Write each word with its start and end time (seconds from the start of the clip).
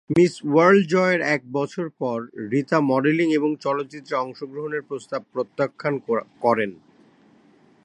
Miss 0.09 0.33
world 0.45 0.83
জয়ের 0.93 1.21
এক 1.35 1.41
বছর 1.57 1.85
পর 2.01 2.17
রীতা 2.51 2.79
মডেলিং 2.91 3.27
এবং 3.31 3.51
চলচ্চিত্রে 3.65 4.15
অংশগ্রহণের 4.17 4.83
প্রস্তাব 4.89 5.21
প্রত্যাখ্যান 5.33 5.95
করেন। 6.43 6.71